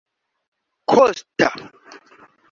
Kosta! 0.93 1.47